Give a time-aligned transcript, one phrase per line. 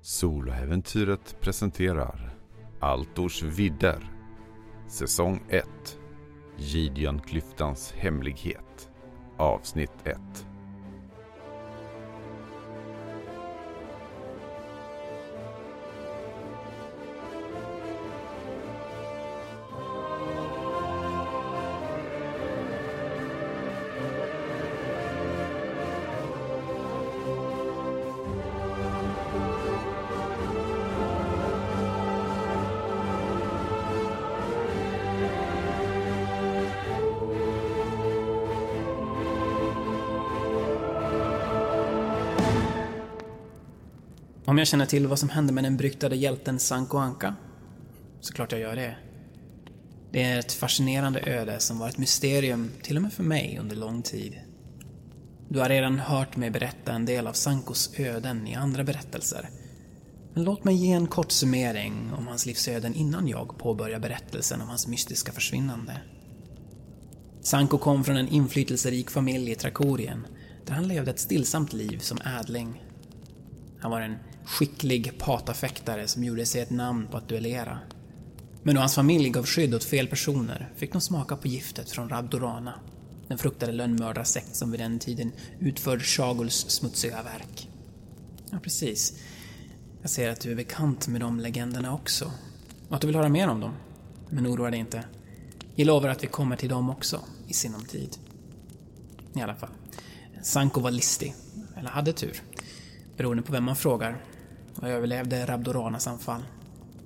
[0.00, 2.36] Soloäventyret presenterar
[2.80, 4.12] Altors vidder
[4.88, 5.66] Säsong 1
[6.56, 8.90] Gideonklyftans hemlighet
[9.36, 10.47] Avsnitt 1
[44.68, 47.34] känner till vad som hände med den bryktade hjälten Sanko Anka?
[48.20, 48.96] Såklart jag gör det.
[50.12, 53.76] Det är ett fascinerande öde som var ett mysterium till och med för mig under
[53.76, 54.40] lång tid.
[55.48, 59.50] Du har redan hört mig berätta en del av Sankos öden i andra berättelser.
[60.34, 64.68] Men låt mig ge en kort summering om hans livsöden innan jag påbörjar berättelsen om
[64.68, 66.00] hans mystiska försvinnande.
[67.40, 70.26] Sanko kom från en inflytelserik familj i Trakorien,
[70.66, 72.82] där han levde ett stillsamt liv som ädling.
[73.80, 77.78] Han var en skicklig patafäktare som gjorde sig ett namn på att duellera.
[78.62, 82.08] Men då hans familj gav skydd åt fel personer fick de smaka på giftet från
[82.08, 82.74] Rabdorana,
[83.28, 87.68] den fruktade lönnmördarsekt som vid den tiden utförde Shaguls smutsiga verk.
[88.50, 89.20] Ja, precis.
[90.02, 92.32] Jag ser att du är bekant med de legenderna också.
[92.88, 93.72] Och att du vill höra mer om dem.
[94.30, 95.04] Men oroa dig inte.
[95.74, 98.16] Jag lovar att vi kommer till dem också, i sinom tid.
[99.34, 99.70] I alla fall.
[100.42, 101.34] Sanko var listig,
[101.76, 102.42] eller hade tur.
[103.18, 104.24] Beroende på vem man frågar
[104.76, 106.42] och överlevde Rabdoranas anfall.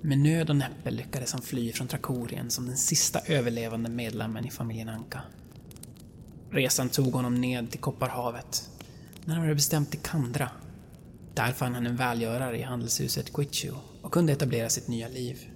[0.01, 4.51] Med nöd och näppe lyckades han fly från Trakorien som den sista överlevande medlemmen i
[4.51, 5.21] familjen Anka.
[6.51, 8.69] Resan tog honom ned till Kopparhavet,
[9.25, 10.49] närmare bestämt till Kandra.
[11.33, 15.49] Där fann han en välgörare i handelshuset Quichu och kunde etablera sitt nya liv.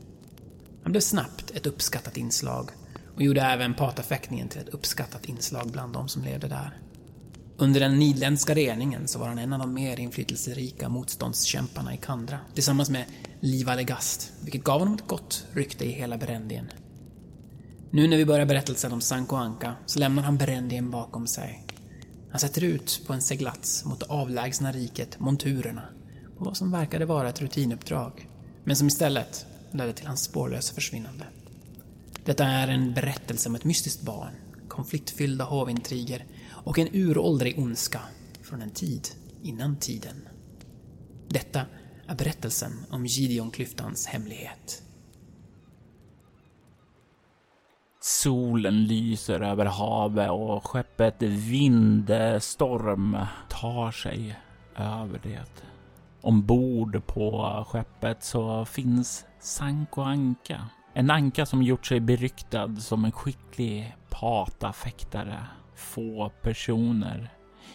[0.83, 2.69] Han blev snabbt ett uppskattat inslag
[3.15, 6.86] och gjorde även patafäktningen till ett uppskattat inslag bland de som levde där.
[7.59, 12.39] Under den nidländska regeringen så var han en av de mer inflytelserika motståndskämparna i Kandra,
[12.53, 13.05] tillsammans med
[13.39, 16.71] Liva Legast, vilket gav honom ett gott rykte i hela Berendien.
[17.91, 21.65] Nu när vi börjar berättelsen om Sanko Anka så lämnar han Berendien bakom sig.
[22.31, 25.83] Han sätter ut på en seglats mot det avlägsna riket Monturerna
[26.37, 28.29] på vad som verkade vara ett rutinuppdrag,
[28.63, 31.25] men som istället ledde till hans spårlösa försvinnande.
[32.25, 34.33] Detta är en berättelse om ett mystiskt barn,
[34.67, 36.25] konfliktfyllda hovintriger
[36.67, 37.99] och en uråldrig ondska
[38.41, 39.07] från en tid
[39.43, 40.27] innan tiden.
[41.29, 41.61] Detta
[42.07, 44.83] är berättelsen om Gideonklyftans hemlighet.
[48.01, 53.17] Solen lyser över havet och skeppet Vindstorm
[53.49, 54.39] tar sig
[54.75, 55.63] över det.
[56.21, 60.69] Ombord på skeppet så finns Sanko Anka.
[60.93, 67.29] En anka som gjort sig beryktad som en skicklig patafäktare få personer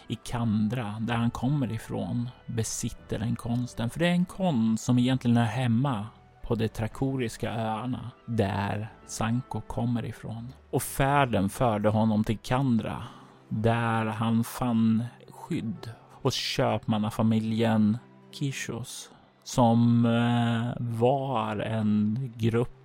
[0.07, 3.89] i Kandra, där han kommer ifrån, besitter den konsten.
[3.89, 6.07] För det är en konst som egentligen är hemma
[6.41, 10.53] på de trakoriska öarna, där Sanko kommer ifrån.
[10.69, 13.03] Och färden förde honom till Kandra,
[13.49, 17.97] där han fann skydd hos köpmannafamiljen
[18.31, 19.09] Kishos,
[19.43, 22.83] som eh, var en grupp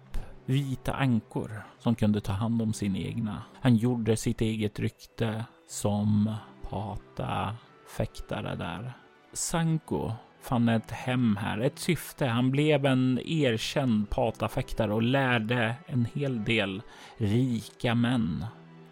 [0.49, 3.43] vita ankor som kunde ta hand om sin egna.
[3.60, 6.34] Han gjorde sitt eget rykte som
[6.71, 7.56] pata
[7.97, 8.93] fäktare där.
[9.32, 10.12] Sanko
[10.43, 12.26] fann ett hem här, ett syfte.
[12.26, 16.82] Han blev en erkänd patafäktare och lärde en hel del
[17.16, 18.44] rika män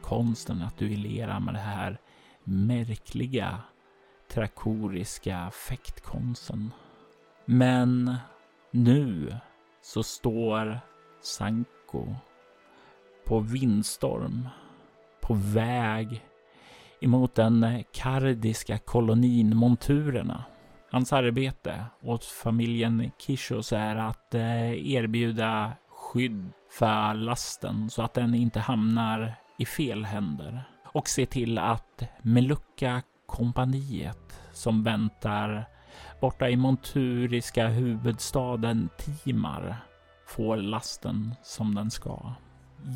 [0.02, 1.98] konsten att duellera med det här
[2.44, 3.58] märkliga
[4.32, 6.72] trakoriska fäktkonsten.
[7.44, 8.16] Men
[8.70, 9.36] nu
[9.82, 10.80] så står
[11.22, 12.14] Sanko
[13.26, 14.48] på vindstorm
[15.22, 16.24] på väg
[17.00, 20.44] emot den kardiska kolonin Monturerna.
[20.90, 28.34] Hans arbete åt familjen Kishos är att eh, erbjuda skydd för lasten så att den
[28.34, 35.68] inte hamnar i fel händer och se till att Melucca kompaniet som väntar
[36.20, 39.76] borta i monturiska huvudstaden Timar
[40.26, 42.34] får lasten som den ska.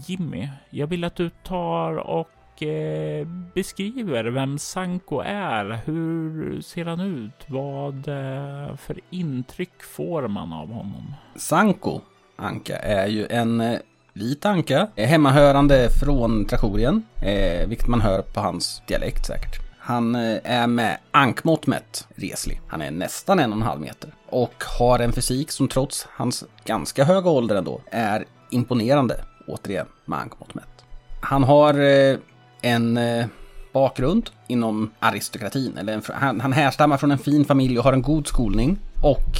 [0.07, 5.81] Jimmy, jag vill att du tar och eh, beskriver vem Sanko är.
[5.85, 7.47] Hur ser han ut?
[7.47, 11.15] Vad eh, för intryck får man av honom?
[11.37, 12.01] Sanko
[12.37, 13.79] Anka är ju en eh,
[14.13, 19.61] vit anka, hemmahörande från Trakorien, eh, vilket man hör på hans dialekt säkert.
[19.79, 22.61] Han eh, är med ankmått mätt reslig.
[22.69, 24.11] Han är nästan en och en halv meter.
[24.27, 29.25] Och har en fysik som trots hans ganska höga ålder ändå är imponerande.
[29.51, 30.85] Återigen med ankmått mätt.
[31.21, 32.19] Han har eh,
[32.63, 33.27] en eh,
[33.73, 35.79] bakgrund inom aristokratin.
[35.79, 38.79] Eller en, han, han härstammar från en fin familj och har en god skolning.
[39.03, 39.39] Och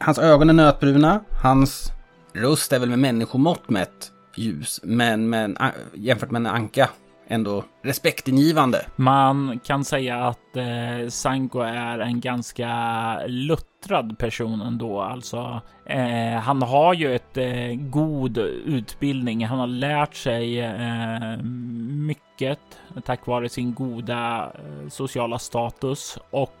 [0.00, 1.20] hans ögon är nötbruna.
[1.42, 1.92] Hans
[2.32, 4.80] röst är väl med människomått mätt ljus.
[4.82, 6.88] Men, men eh, jämfört med en anka
[7.26, 8.86] ändå respektingivande.
[8.96, 12.70] Man kan säga att eh, Sanko är en ganska
[13.26, 15.00] luttrad person ändå.
[15.00, 19.46] Alltså, eh, han har ju ett eh, god utbildning.
[19.46, 21.42] Han har lärt sig eh,
[22.06, 22.58] mycket
[23.04, 26.52] tack vare sin goda eh, sociala status och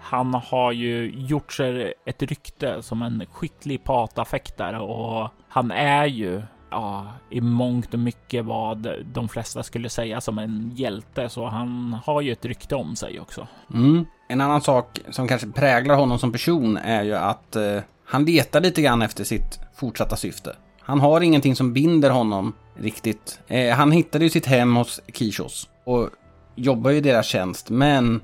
[0.00, 6.42] han har ju gjort sig ett rykte som en skicklig patafäktare och han är ju
[6.70, 11.96] ja, i mångt och mycket vad de flesta skulle säga som en hjälte, så han
[12.04, 13.46] har ju ett rykte om sig också.
[13.74, 14.06] Mm.
[14.28, 18.60] En annan sak som kanske präglar honom som person är ju att eh, han letar
[18.60, 20.56] lite grann efter sitt fortsatta syfte.
[20.80, 23.40] Han har ingenting som binder honom riktigt.
[23.48, 26.08] Eh, han hittade ju sitt hem hos Kishos och
[26.54, 28.20] jobbar ju i deras tjänst, men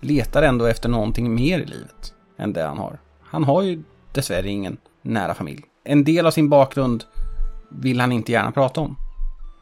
[0.00, 2.98] letar ändå efter någonting mer i livet än det han har.
[3.22, 3.82] Han har ju
[4.12, 5.62] dessvärre ingen nära familj.
[5.84, 7.04] En del av sin bakgrund
[7.68, 8.96] vill han inte gärna prata om.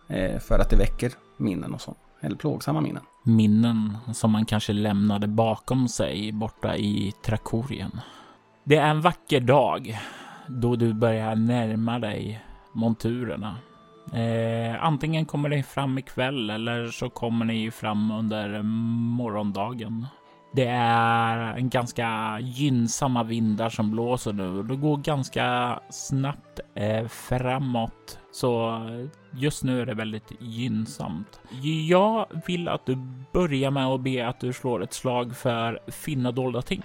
[0.08, 1.98] Eh, för att det väcker minnen och sånt.
[2.20, 3.02] Eller plågsamma minnen.
[3.22, 8.00] Minnen som man kanske lämnade bakom sig borta i Trakorien.
[8.64, 9.98] Det är en vacker dag
[10.46, 13.56] då du börjar närma dig monturerna.
[14.12, 18.62] Eh, antingen kommer ni fram ikväll eller så kommer ni fram under
[19.16, 20.06] morgondagen.
[20.56, 27.08] Det är en ganska gynnsamma vindar som blåser nu och det går ganska snabbt eh,
[27.08, 28.18] framåt.
[28.32, 28.80] Så
[29.32, 31.40] just nu är det väldigt gynnsamt.
[31.88, 32.96] Jag vill att du
[33.32, 36.82] börjar med att be att du slår ett slag för finna dolda ting.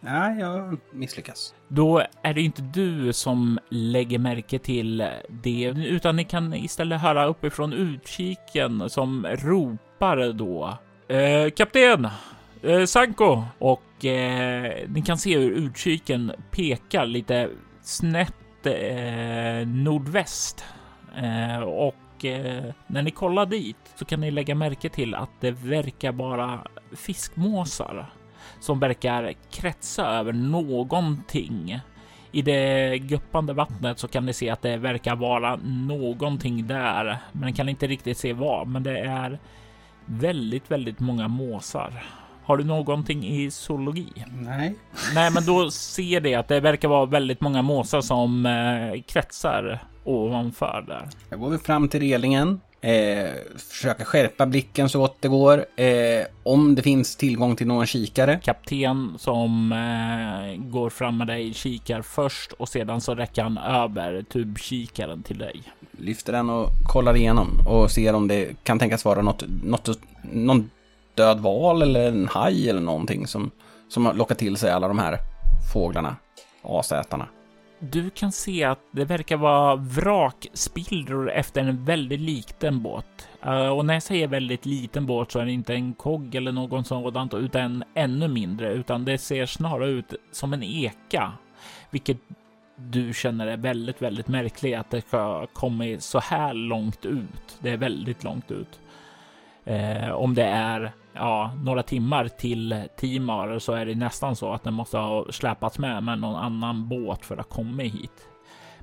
[0.00, 1.54] Nej, jag misslyckas.
[1.68, 7.26] Då är det inte du som lägger märke till det, utan ni kan istället höra
[7.26, 10.78] uppifrån utkiken som ropar då
[11.08, 12.08] Eh, kapten!
[12.62, 13.42] Eh, Sanko!
[13.58, 17.50] Och eh, ni kan se hur utkiken pekar lite
[17.82, 20.64] snett eh, nordväst.
[21.16, 25.50] Eh, och eh, när ni kollar dit så kan ni lägga märke till att det
[25.50, 26.60] verkar vara
[26.92, 28.06] fiskmåsar
[28.60, 31.80] som verkar kretsa över någonting.
[32.32, 37.52] I det guppande vattnet så kan ni se att det verkar vara någonting där, men
[37.52, 38.68] kan inte riktigt se vad.
[38.68, 39.38] Men det är
[40.06, 42.04] väldigt, väldigt många måsar.
[42.44, 44.12] Har du någonting i zoologi?
[44.32, 44.74] Nej.
[45.14, 49.78] Nej, men då ser det att det verkar vara väldigt många måsar som eh, kretsar
[50.04, 51.08] ovanför där.
[51.30, 52.60] Jag går vi fram till relingen.
[52.84, 55.64] Eh, försöker skärpa blicken så gott det går.
[55.76, 58.40] Eh, om det finns tillgång till någon kikare.
[58.42, 64.22] Kapten som eh, går fram med dig kikar först och sedan så räcker han över
[64.22, 65.62] tubkikaren till dig
[65.98, 69.98] lyfter den och kollar igenom och ser om det kan tänkas vara något, något
[70.32, 70.70] någon
[71.14, 73.50] död val eller en haj eller någonting som,
[73.88, 75.18] som lockat till sig alla de här
[75.72, 76.16] fåglarna,
[76.62, 77.26] asätarna.
[77.90, 83.28] Du kan se att det verkar vara vrakspillror efter en väldigt liten båt.
[83.42, 86.52] Eh, och när jag säger väldigt liten båt så är det inte en kogg eller
[86.52, 91.32] någon sådant, utan ännu mindre, utan det ser snarare ut som en eka,
[91.90, 92.18] vilket
[92.76, 97.58] du känner är väldigt, väldigt märkligt att det ska komma så här långt ut.
[97.58, 98.80] Det är väldigt långt ut.
[99.64, 104.64] Eh, om det är ja, några timmar till Timar så är det nästan så att
[104.64, 108.28] den måste ha släpats med med någon annan båt för att komma hit.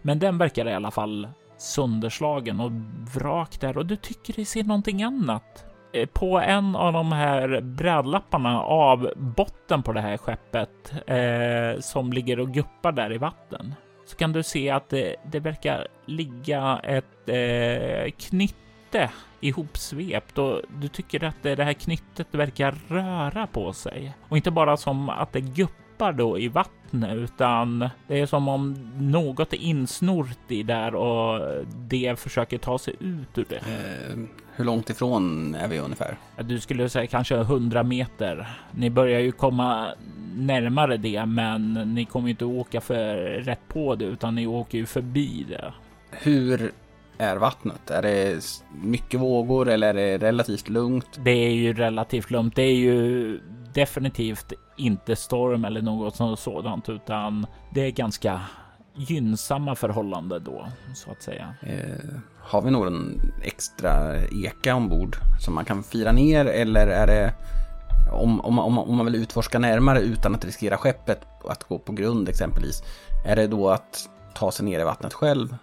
[0.01, 2.71] Men den verkar i alla fall sönderslagen och
[3.15, 5.65] vrak där och du tycker dig ser någonting annat.
[5.93, 12.13] Eh, på en av de här brädlapparna av botten på det här skeppet eh, som
[12.13, 16.79] ligger och guppar där i vatten så kan du se att det, det verkar ligga
[16.83, 18.11] ett eh,
[18.91, 19.09] knytte
[19.41, 24.77] ihopsvept och du tycker att det, här knyttet verkar röra på sig och inte bara
[24.77, 30.51] som att det guppar då i vattnet utan det är som om något är insnort
[30.51, 33.55] i där och det försöker ta sig ut ur det.
[33.55, 34.19] Eh,
[34.55, 36.17] hur långt ifrån är vi ungefär?
[36.41, 38.47] Du skulle säga kanske 100 meter.
[38.71, 39.87] Ni börjar ju komma
[40.35, 44.85] närmare det, men ni kommer inte åka för rätt på det, utan ni åker ju
[44.85, 45.73] förbi det.
[46.11, 46.71] Hur
[47.21, 47.91] är vattnet?
[47.91, 48.43] Är det
[48.83, 51.19] mycket vågor eller är det relativt lugnt?
[51.23, 52.55] Det är ju relativt lugnt.
[52.55, 53.39] Det är ju
[53.73, 58.41] definitivt inte storm eller något sådant, utan det är ganska
[58.95, 61.55] gynnsamma förhållande då, så att säga.
[61.61, 67.33] Eh, har vi någon extra eka ombord som man kan fira ner eller är det
[68.11, 71.91] om, om, om, om man vill utforska närmare utan att riskera skeppet att gå på
[71.91, 72.83] grund exempelvis.
[73.25, 75.55] Är det då att ta sig ner i vattnet själv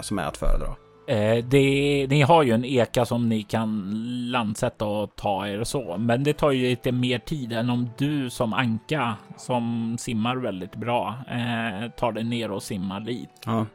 [0.00, 0.85] som är att föredra?
[1.08, 3.92] Eh, det, ni har ju en eka som ni kan
[4.30, 8.30] landsätta och ta er så, men det tar ju lite mer tid än om du
[8.30, 13.30] som anka som simmar väldigt bra eh, tar dig ner och simmar dit.
[13.44, 13.66] Ja.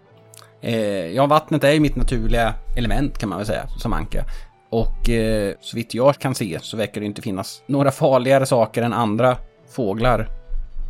[0.61, 4.25] Eh, ja, vattnet är ju mitt naturliga element kan man väl säga som anka.
[4.69, 8.81] Och eh, så vitt jag kan se så verkar det inte finnas några farligare saker
[8.81, 9.37] än andra
[9.69, 10.27] fåglar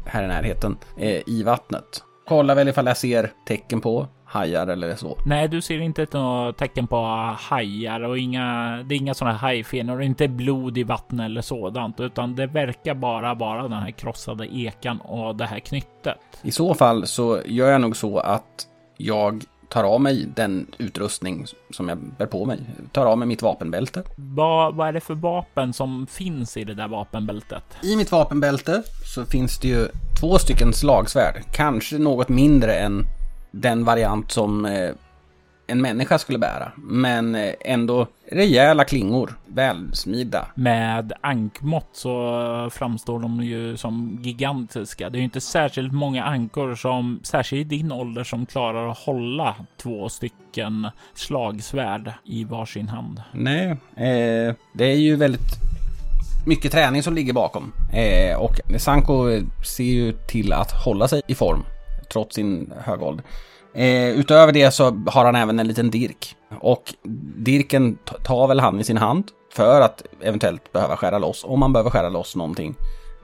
[0.05, 2.03] här i närheten eh, i vattnet.
[2.27, 5.17] Kollar väl ifall jag ser tecken på hajar eller så.
[5.25, 6.97] Nej, du ser inte några tecken på
[7.39, 11.99] hajar och inga, det är inga sådana hajfenor och inte blod i vattnet eller sådant,
[11.99, 16.17] utan det verkar bara vara den här krossade ekan och det här knyttet.
[16.41, 21.45] I så fall så gör jag nog så att jag tar av mig den utrustning
[21.69, 22.59] som jag bär på mig.
[22.91, 24.03] Tar av mig mitt vapenbälte.
[24.15, 27.63] Vad, vad är det för vapen som finns i det där vapenbältet?
[27.83, 28.83] I mitt vapenbälte
[29.15, 29.87] så finns det ju
[30.21, 31.43] två stycken slagsvärd.
[31.53, 33.05] Kanske något mindre än
[33.51, 34.91] den variant som eh,
[35.71, 36.71] en människa skulle bära.
[36.77, 40.47] Men eh, ändå rejäla klingor, välsmida.
[40.55, 45.09] Med ankmått så framstår de ju som gigantiska.
[45.09, 48.97] Det är ju inte särskilt många ankor som, särskilt i din ålder, som klarar att
[48.97, 53.21] hålla två stycken slagsvärd i varsin hand.
[53.31, 55.51] Nej, eh, det är ju väldigt
[56.47, 57.73] mycket träning som ligger bakom.
[57.93, 59.39] Eh, och Sanko
[59.77, 61.63] ser ju till att hålla sig i form
[62.11, 63.25] trots sin höga ålder.
[63.73, 66.35] Eh, utöver det så har han även en liten dirk.
[66.59, 66.93] Och
[67.37, 71.73] dirken tar väl han i sin hand för att eventuellt behöva skära loss, om man
[71.73, 72.75] behöver skära loss någonting.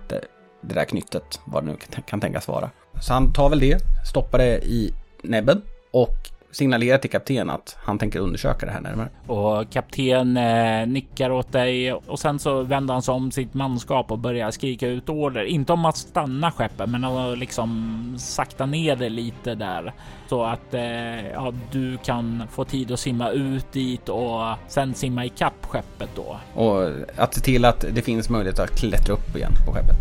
[0.09, 0.21] Det,
[0.61, 2.69] det där knyttet, vad det nu kan tänkas vara.
[3.01, 3.77] Så han tar väl det,
[4.09, 9.09] stoppar det i näbben och signalerar till kapten att han tänker undersöka det här närmare.
[9.27, 14.11] Och kapten eh, nickar åt dig och sen så vänder han sig om sitt manskap
[14.11, 15.43] och börjar skrika ut order.
[15.43, 19.93] Inte om att stanna skeppet, men att liksom sakta ner det lite där
[20.29, 25.25] så att eh, ja, du kan få tid att simma ut dit och sen simma
[25.25, 26.39] i kapp skeppet då.
[26.61, 29.97] Och att se till att det finns möjlighet att klättra upp igen på skeppet.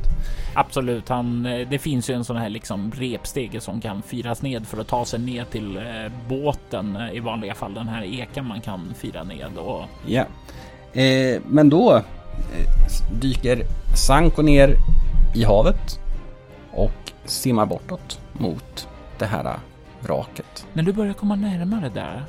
[0.59, 4.67] Absolut, han, eh, det finns ju en sån här liksom repstege som kan firas ned
[4.67, 5.83] för att ta sig ner till eh,
[6.29, 7.75] båten eh, i vanliga fall.
[7.75, 9.85] Den här ekan man kan fira ned och.
[10.07, 10.25] Ja,
[10.93, 12.03] eh, men då
[13.21, 13.63] dyker
[13.97, 14.77] Sanko ner
[15.35, 16.01] i havet
[16.73, 19.59] och simmar bortåt mot det här
[20.01, 20.67] vraket.
[20.73, 22.23] När du börjar komma närmare där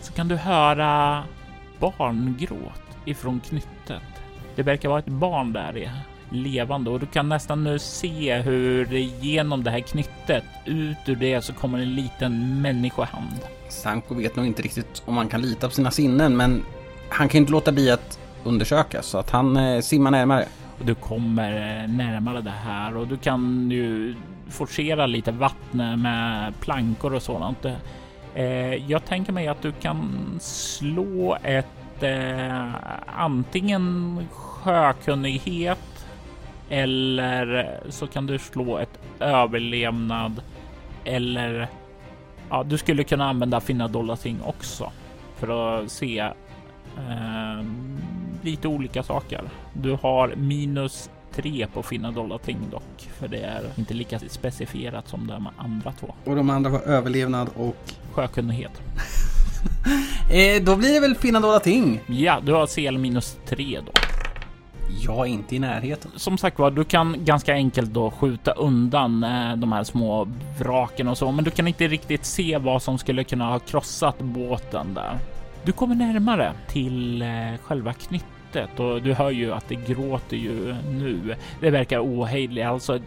[0.00, 1.24] så kan du höra
[1.78, 4.02] barngråt ifrån knyttet.
[4.54, 5.76] Det verkar vara ett barn där
[6.32, 8.86] levande och du kan nästan nu se hur
[9.20, 13.40] genom det här knyttet ut ur det så kommer en liten människohand.
[13.68, 16.62] Sanko vet nog inte riktigt om man kan lita på sina sinnen, men
[17.08, 20.46] han kan inte låta bli att undersöka så att han eh, simmar närmare.
[20.80, 24.14] Och du kommer eh, närmare det här och du kan ju
[24.48, 27.64] forcera lite vatten med plankor och sådant.
[28.34, 32.74] Eh, jag tänker mig att du kan slå ett eh,
[33.16, 35.78] antingen sjökunnighet
[36.72, 40.42] eller så kan du slå ett överlevnad
[41.04, 41.68] eller
[42.50, 44.92] ja, du skulle kunna använda finna dolda ting också
[45.36, 46.18] för att se
[46.98, 47.64] eh,
[48.42, 49.42] lite olika saker.
[49.72, 55.08] Du har minus tre på finna dolda ting dock, för det är inte lika specifierat
[55.08, 56.14] som de andra två.
[56.24, 58.82] Och de andra var överlevnad och sjökunnighet.
[60.32, 62.00] eh, då blir det väl finna dolda ting?
[62.06, 63.92] Ja, du har CL minus tre då.
[65.00, 66.10] Jag är inte i närheten.
[66.16, 71.08] Som sagt var, du kan ganska enkelt då skjuta undan eh, de här små vraken
[71.08, 74.94] och så, men du kan inte riktigt se vad som skulle kunna ha krossat båten
[74.94, 75.18] där.
[75.64, 77.28] Du kommer närmare till eh,
[77.62, 81.34] själva knyttet och du hör ju att det gråter ju nu.
[81.60, 82.98] Det verkar ohejdligt, alltså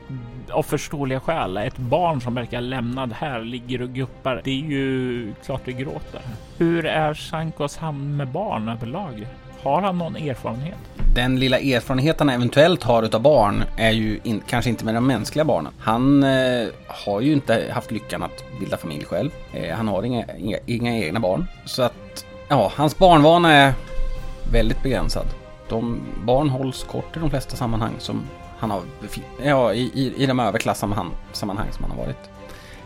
[0.51, 1.57] av förståeliga skäl.
[1.57, 4.41] Ett barn som verkar lämnad här ligger och guppar.
[4.43, 6.21] Det är ju klart det gråter.
[6.57, 9.27] Hur är Sankos hand med barn överlag?
[9.63, 10.94] Har han någon erfarenhet?
[11.15, 15.07] Den lilla erfarenhet han eventuellt har utav barn är ju in, kanske inte med de
[15.07, 15.73] mänskliga barnen.
[15.79, 19.29] Han eh, har ju inte haft lyckan att bilda familj själv.
[19.53, 21.45] Eh, han har inga, inga, inga, egna barn.
[21.65, 23.73] Så att, ja, hans barnvana är
[24.51, 25.25] väldigt begränsad.
[25.69, 28.23] De, barn hålls kort i de flesta sammanhang som
[28.57, 28.81] han har
[29.43, 32.29] ja, i, i, i de överklassammanhang som han har varit.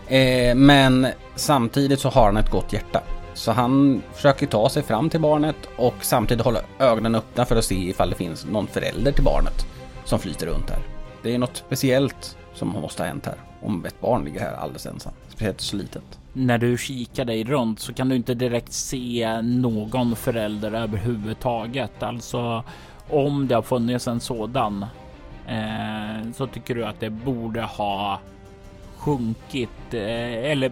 [0.07, 3.01] Eh, men samtidigt så har han ett gott hjärta.
[3.39, 7.65] Så han försöker ta sig fram till barnet och samtidigt hålla ögonen öppna för att
[7.65, 9.65] se ifall det finns någon förälder till barnet
[10.05, 10.79] som flyter runt här.
[11.23, 13.35] Det är något speciellt som måste ha hänt här.
[13.61, 15.13] Om ett barn ligger här alldeles ensam.
[15.29, 16.19] Speciellt så litet.
[16.33, 22.03] När du kikar dig runt så kan du inte direkt se någon förälder överhuvudtaget.
[22.03, 22.63] Alltså
[23.09, 24.85] om det har funnits en sådan
[25.47, 28.19] eh, så tycker du att det borde ha
[28.97, 30.71] sjunkit eh, eller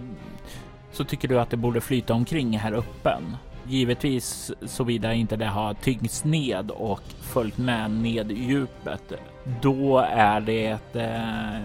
[0.97, 3.37] så tycker du att det borde flyta omkring här öppen.
[3.67, 9.13] Givetvis såvida inte det har tyngts ned och följt med ned i djupet.
[9.61, 11.61] Då är det ett eh,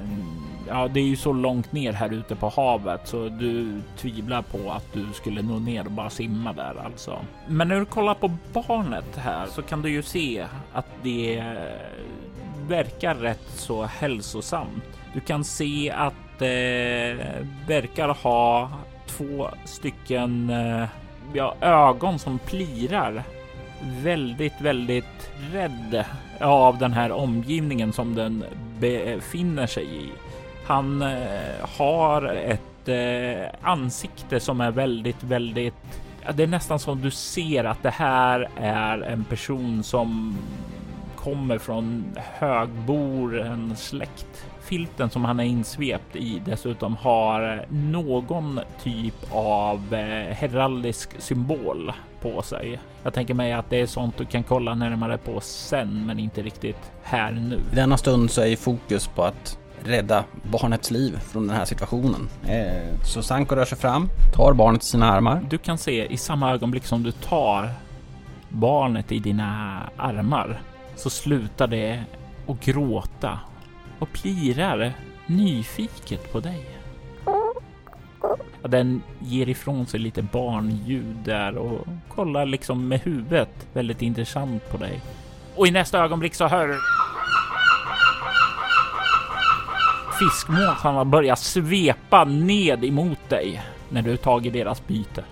[0.69, 4.73] ja, det är ju så långt ner här ute på havet så du tvivlar på
[4.73, 7.19] att du skulle nå ner och bara simma där alltså.
[7.49, 11.47] Men när du kollar på barnet här så kan du ju se att det eh,
[12.69, 14.85] verkar rätt så hälsosamt.
[15.15, 17.17] Du kan se att det
[17.67, 18.71] verkar ha
[19.17, 20.89] två stycken eh,
[21.33, 23.23] ja, ögon som plirar.
[24.03, 26.05] Väldigt, väldigt rädd
[26.41, 28.45] av den här omgivningen som den
[28.81, 30.09] befinner sig i.
[30.67, 36.03] Han eh, har ett eh, ansikte som är väldigt, väldigt
[36.35, 40.39] det är nästan som du ser att det här är en person som
[41.17, 44.47] kommer från högbor, släkt.
[44.65, 52.43] Filten som han är insvept i dessutom har någon typ av eh, heraldisk symbol på
[52.43, 52.79] sig.
[53.03, 56.43] Jag tänker mig att det är sånt du kan kolla närmare på sen, men inte
[56.43, 57.57] riktigt här nu.
[57.73, 62.29] I denna stund så är fokus på att rädda barnets liv från den här situationen.
[62.47, 65.47] Eh, så Sanko rör sig fram, tar barnet i sina armar.
[65.51, 67.71] Du kan se i samma ögonblick som du tar
[68.49, 70.61] barnet i dina armar
[70.97, 72.05] så slutar det
[72.49, 73.39] att gråta
[74.03, 74.93] och plirar
[75.27, 76.67] nyfiket på dig.
[78.63, 84.77] Den ger ifrån sig lite barnljud där och kollar liksom med huvudet väldigt intressant på
[84.77, 85.01] dig.
[85.57, 86.79] Och i nästa ögonblick så hör
[90.19, 95.25] fiskmåsarna börjar svepa ned emot dig när du tagit deras byte.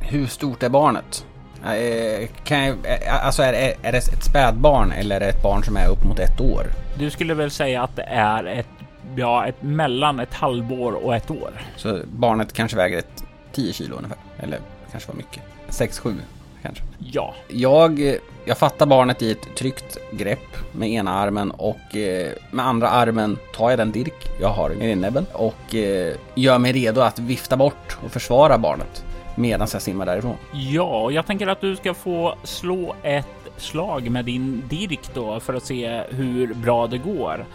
[0.00, 1.26] Hur stort är barnet?
[1.64, 5.42] Eh, kan jag, eh, alltså är, är, är det ett spädbarn eller är det ett
[5.42, 6.66] barn som är upp mot ett år?
[6.98, 8.68] Du skulle väl säga att det är ett,
[9.16, 11.50] ja, ett mellan ett halvår och ett år.
[11.76, 14.18] Så barnet kanske väger ett 10 kilo ungefär?
[14.38, 14.58] Eller
[14.90, 15.42] kanske var mycket?
[15.68, 16.14] 6-7
[16.62, 16.84] kanske?
[16.98, 17.34] Ja.
[17.48, 22.88] Jag, jag fattar barnet i ett tryggt grepp med ena armen och eh, med andra
[22.88, 27.18] armen tar jag den dirk jag har i näbben och eh, gör mig redo att
[27.18, 30.36] vifta bort och försvara barnet medan jag simmar därifrån.
[30.52, 35.54] Ja, jag tänker att du ska få slå ett slag med din dirk då för
[35.54, 37.46] att se hur bra det går.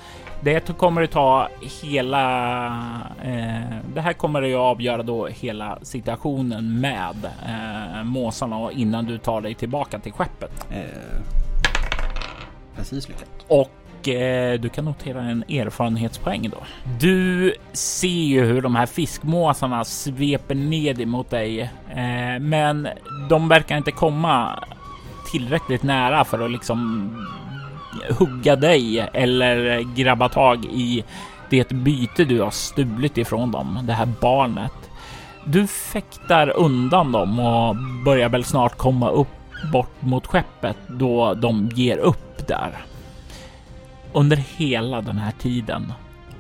[0.42, 1.50] Det kommer att ta
[1.82, 2.68] hela.
[3.24, 9.42] Eh, det här kommer att avgöra då hela situationen med eh, måsarna innan du tar
[9.42, 10.68] dig tillbaka till skeppet.
[10.72, 11.22] Eh,
[12.76, 13.30] precis lyckat.
[13.48, 13.72] Och
[14.08, 16.58] Eh, du kan notera en erfarenhetspoäng då.
[17.00, 22.88] Du ser ju hur de här fiskmåsarna sveper ned emot dig, eh, men
[23.30, 24.64] de verkar inte komma
[25.32, 27.10] tillräckligt nära för att liksom
[28.20, 31.04] hugga dig eller grabba tag i
[31.50, 34.72] det byte du har stulit ifrån dem, det här barnet.
[35.46, 39.28] Du fäktar undan dem och börjar väl snart komma upp
[39.74, 42.72] bort mot skeppet då de ger upp där.
[44.14, 45.94] Under hela den här tiden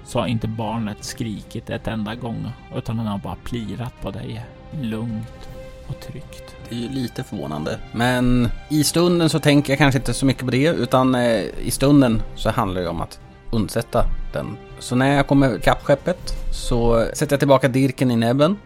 [0.06, 4.46] så har inte barnet skrikit ett enda gång utan han har bara plirat på dig
[4.82, 5.50] lugnt
[5.88, 6.56] och tryggt.
[6.70, 10.46] Det är ju lite förvånande, men i stunden så tänker jag kanske inte så mycket
[10.46, 13.20] på det utan eh, i stunden så handlar det om att
[13.52, 14.58] undsätta den.
[14.80, 18.58] Så när jag kommer ikapp skeppet så sätter jag tillbaka dirken i näbben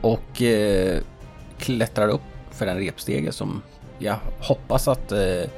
[0.00, 0.98] och eh,
[1.58, 2.20] klättrar upp
[2.50, 3.62] för en repstege som
[3.98, 5.50] jag hoppas att eh,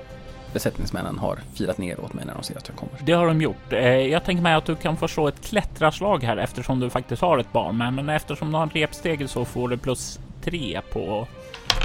[0.53, 2.95] besättningsmännen har firat ner åt mig när de ser att jag kommer.
[3.05, 3.73] Det har de gjort.
[3.73, 7.23] Eh, jag tänker mig att du kan få slå ett klättraslag här eftersom du faktiskt
[7.23, 10.81] har ett barn med, men eftersom du har en repstege så får du plus tre
[10.93, 11.29] på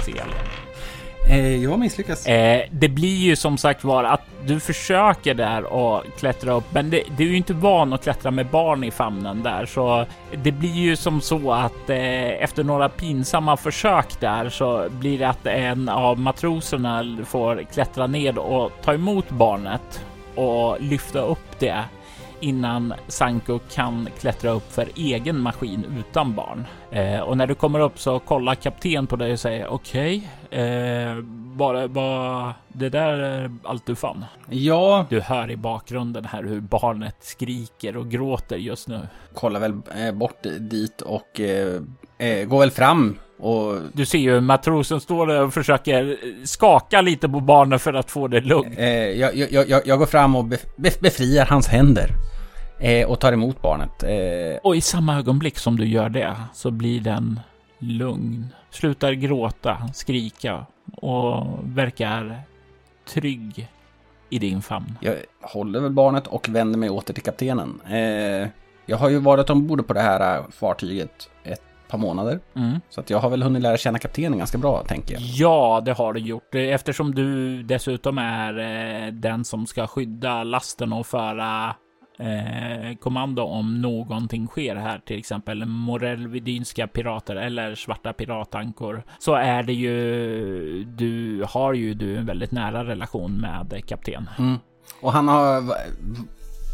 [0.04, 0.30] CL.
[1.28, 2.26] Eh, jag misslyckas.
[2.26, 6.90] Eh, det blir ju som sagt var att du försöker där och klättra upp, men
[6.90, 10.06] det, du är ju inte van att klättra med barn i famnen där, så
[10.42, 15.28] det blir ju som så att eh, efter några pinsamma försök där så blir det
[15.28, 21.84] att en av matroserna får klättra ned och ta emot barnet och lyfta upp det
[22.40, 26.66] innan Sanko kan klättra upp för egen maskin utan barn.
[26.90, 30.60] Eh, och när du kommer upp så kollar kapten på dig och säger okej, okay,
[30.60, 31.20] eh,
[31.56, 34.24] bara, bara det där är allt du fann.
[34.50, 35.06] Ja.
[35.08, 39.00] Du hör i bakgrunden här hur barnet skriker och gråter just nu.
[39.34, 41.82] Kollar väl eh, bort dit och eh,
[42.18, 43.78] eh, går väl fram och...
[43.92, 48.28] Du ser ju matrosen står där och försöker skaka lite på barnet för att få
[48.28, 48.78] det lugnt.
[48.78, 52.10] Eh, jag, jag, jag, jag, går fram och bef, befriar hans händer.
[52.80, 54.02] Eh, och tar emot barnet.
[54.02, 57.40] Eh, Och i samma ögonblick som du gör det så blir den
[57.78, 58.46] lugn.
[58.70, 62.42] Slutar gråta, skrika och verkar
[63.08, 63.68] trygg
[64.30, 64.98] i din famn.
[65.00, 67.80] jag håller väl barnet och vänder mig åter till kaptenen.
[67.90, 68.48] Eh,
[68.86, 72.40] jag har ju varit ombord på det här eh, fartyget ett par månader.
[72.54, 72.80] Mm.
[72.90, 75.22] Så att jag har väl hunnit lära känna kaptenen ganska bra, tänker jag.
[75.22, 76.54] Ja, det har du gjort.
[76.54, 81.74] Eftersom du dessutom är eh, den som ska skydda lasten och föra
[82.18, 89.62] eh, kommando om någonting sker här, till exempel morellvidynska pirater eller svarta piratankor, så är
[89.62, 94.30] det ju, du har ju du en väldigt nära relation med kapten.
[94.38, 94.56] Mm.
[95.00, 95.62] Och han har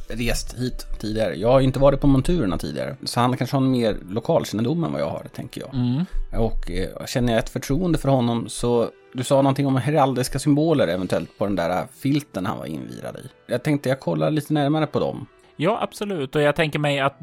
[0.08, 1.34] rest hit tidigare.
[1.34, 2.96] Jag har inte varit på monturerna tidigare.
[3.04, 5.74] Så han kanske har en mer lokalkännedom än vad jag har, tänker jag.
[5.74, 6.04] Mm.
[6.32, 8.88] Och eh, känner jag ett förtroende för honom så...
[9.16, 13.28] Du sa någonting om heraldiska symboler eventuellt på den där filten han var invirad i.
[13.46, 15.26] Jag tänkte jag kollar lite närmare på dem.
[15.56, 16.36] Ja, absolut.
[16.36, 17.18] Och jag tänker mig att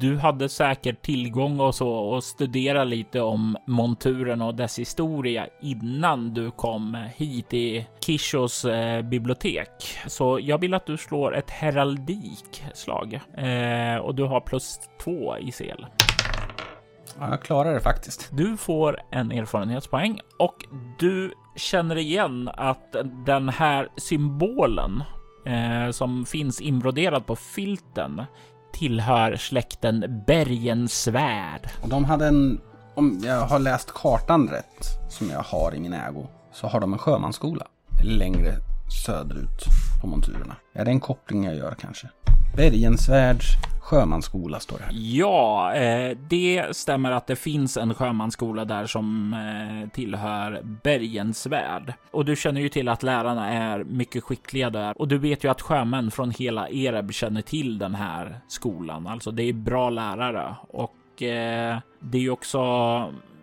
[0.00, 6.34] du hade säkert tillgång och så och studera lite om monturen och dess historia innan
[6.34, 9.68] du kom hit i Kishos eh, bibliotek.
[10.06, 15.52] Så jag vill att du slår ett heraldikslag eh, och du har plus två i
[15.52, 15.86] sel.
[17.18, 18.28] Ja, jag klarar det faktiskt.
[18.32, 20.56] Du får en erfarenhetspoäng och
[20.98, 25.02] du känner igen att den här symbolen
[25.44, 28.22] eh, som finns inbroderad på filten
[28.72, 31.68] tillhör släkten Bergensvärd.
[31.82, 32.60] Och de hade en...
[32.94, 36.92] Om jag har läst kartan rätt, som jag har i min ägo, så har de
[36.92, 37.66] en sjömansskola.
[38.04, 38.54] Längre
[39.06, 39.64] söderut
[40.00, 40.56] på monturerna.
[40.74, 42.08] Är det en koppling jag gör kanske?
[42.56, 43.56] Bergensvärds
[43.92, 44.92] sjömansskola står det här.
[44.94, 51.94] Ja, eh, det stämmer att det finns en sjömansskola där som eh, tillhör Bergensvärd.
[52.10, 55.00] Och du känner ju till att lärarna är mycket skickliga där.
[55.00, 59.06] Och du vet ju att sjömän från hela Ereb känner till den här skolan.
[59.06, 60.56] Alltså det är bra lärare.
[60.68, 62.60] Och eh, det är ju också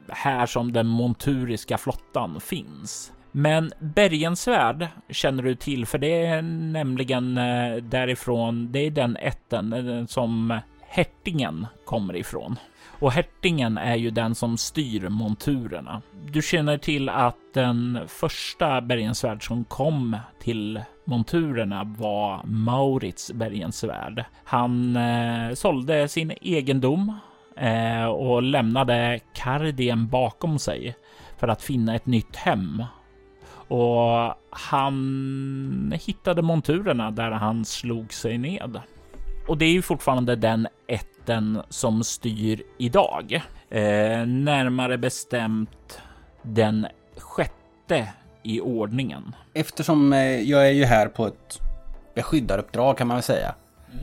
[0.07, 3.12] här som den monturiska flottan finns.
[3.31, 9.73] Men Bergensvärd känner du till, för det är nämligen eh, därifrån, det är den ätten
[9.73, 12.55] eh, som hertigen kommer ifrån.
[12.99, 16.01] Och hertigen är ju den som styr monturerna.
[16.31, 24.25] Du känner till att den första Bergensvärd som kom till monturerna var Maurits Bergensvärd.
[24.43, 27.13] Han eh, sålde sin egendom
[27.57, 30.95] eh, och lämnade Kardien bakom sig
[31.37, 32.83] för att finna ett nytt hem
[33.69, 38.82] och han hittade monturerna där han slog sig ned.
[39.47, 43.41] Och det är ju fortfarande den ätten som styr idag.
[43.69, 46.01] Eh, närmare bestämt
[46.41, 48.08] den sjätte
[48.43, 49.36] i ordningen.
[49.53, 51.60] Eftersom eh, jag är ju här på ett
[52.15, 53.55] beskyddaruppdrag kan man väl säga.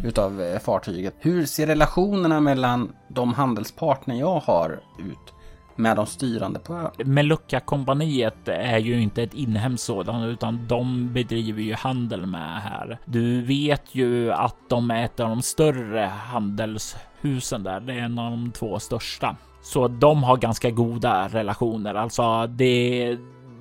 [0.04, 1.14] Utav eh, fartyget.
[1.20, 5.35] Hur ser relationerna mellan de handelspartner jag har ut
[5.76, 6.90] med de styrande på ön?
[7.04, 12.98] Melucca-kompaniet är ju inte ett inhemskt sådant, utan de bedriver ju handel med här.
[13.04, 17.80] Du vet ju att de är ett av de större handelshusen där.
[17.80, 19.36] Det är en av de två största.
[19.62, 21.94] Så de har ganska goda relationer.
[21.94, 23.18] Alltså, det,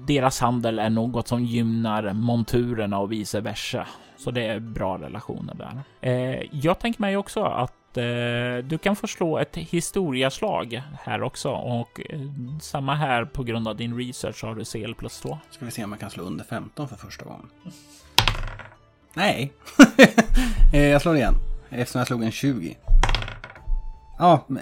[0.08, 3.88] deras handel är något som gynnar monturerna och vice versa.
[4.18, 5.84] Så det är bra relationer där.
[6.02, 11.50] Eh, jag tänker mig också att eh, du kan få slå ett historiaslag här också
[11.52, 12.20] och eh,
[12.62, 15.38] samma här på grund av din research har du CL plus 2.
[15.52, 17.50] Ska vi se om jag kan slå under 15 för första gången.
[19.14, 19.54] Nej.
[20.74, 21.34] Eh, jag slår igen.
[21.70, 22.78] Eftersom jag slog en 20.
[24.18, 24.56] Ja, eh,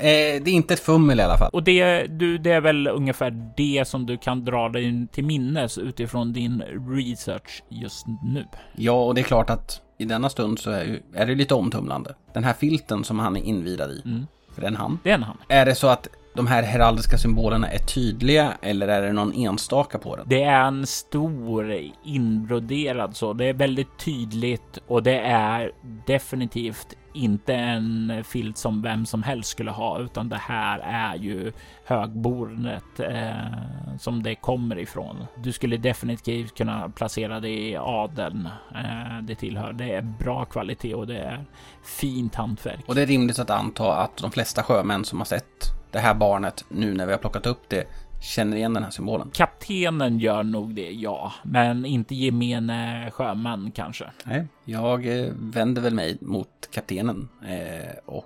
[0.44, 1.50] det är inte ett fummel i alla fall.
[1.54, 5.78] Och det, du, det är väl ungefär det som du kan dra dig till minnes
[5.78, 8.46] utifrån din research just nu.
[8.76, 11.54] Ja, och det är klart att i denna stund så är, ju, är det lite
[11.54, 12.16] omtumlande.
[12.34, 14.02] Den här filten som han är invirad i.
[14.06, 14.28] Mm.
[14.54, 15.00] För den han.
[15.04, 15.38] Det är en han.
[15.48, 19.98] Är det så att de här heraldiska symbolerna är tydliga eller är det någon enstaka
[19.98, 20.26] på den?
[20.30, 23.34] Det är en stor inbroderad så.
[23.34, 25.72] Det är väldigt tydligt och det är
[26.08, 31.52] definitivt inte en filt som vem som helst skulle ha, utan det här är ju
[31.86, 35.26] högbornet eh, som det kommer ifrån.
[35.36, 39.74] Du skulle definitivt kunna placera det i adeln eh, det tillhör.
[39.74, 41.46] Det är bra kvalitet och det är
[41.84, 42.84] fint hantverk.
[42.86, 46.14] Och det är rimligt att anta att de flesta sjömän som har sett det här
[46.14, 47.88] barnet nu när vi har plockat upp det
[48.22, 49.30] känner igen den här symbolen.
[49.34, 54.06] Kaptenen gör nog det, ja, men inte gemene sjömän kanske.
[54.24, 58.26] Nej, jag eh, vänder väl mig mot kaptenen eh, och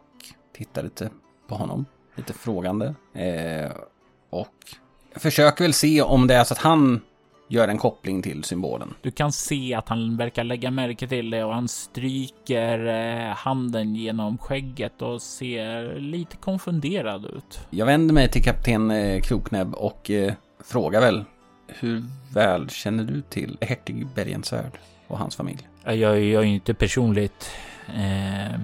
[0.54, 1.10] tittar lite
[1.48, 1.86] på honom.
[2.16, 2.96] Lite frågande.
[3.14, 3.72] Eh,
[4.30, 4.56] och
[5.16, 7.02] försöker väl se om det är så att han
[7.48, 8.94] gör en koppling till symbolen.
[9.02, 13.96] Du kan se att han verkar lägga märke till det och han stryker eh, handen
[13.96, 17.60] genom skägget och ser lite konfunderad ut.
[17.70, 20.34] Jag vänder mig till kapten eh, Kroknäbb och eh,
[20.64, 21.26] frågar väl
[21.68, 24.72] hur väl känner du till hertig Bergensvärd
[25.08, 25.68] och hans familj?
[25.84, 27.52] Jag, jag är inte personligt
[27.88, 28.60] eh,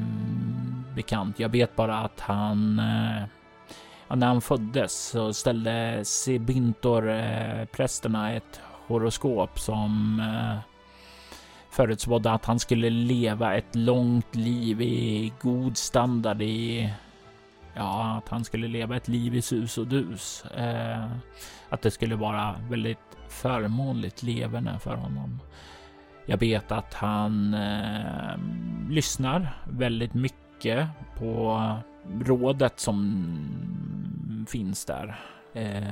[0.96, 1.39] bekant.
[1.39, 8.62] Jag vet bara att han eh, när han föddes så ställde Sibintor eh, prästerna ett
[8.88, 10.60] horoskop som eh,
[11.69, 16.89] förutspådde att han skulle leva ett långt liv i god standard i
[17.76, 20.46] Ja, att han skulle leva ett liv i sus och dus.
[20.46, 21.06] Eh,
[21.69, 25.39] att det skulle vara väldigt förmånligt leverne för honom.
[26.26, 28.38] Jag vet att han eh,
[28.89, 31.67] lyssnar väldigt mycket på
[32.26, 35.19] rådet som finns där.
[35.54, 35.84] Eh,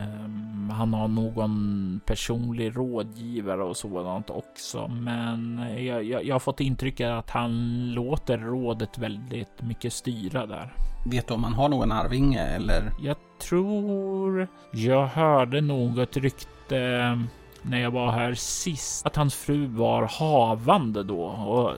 [0.71, 7.09] han har någon personlig rådgivare och sådant också, men jag, jag, jag har fått intrycket
[7.09, 10.73] att han låter rådet väldigt mycket styra där.
[11.11, 12.91] Vet du om han har någon arvinge eller?
[13.01, 17.19] Jag tror jag hörde något rykte
[17.61, 21.71] när jag var här sist att hans fru var havande då och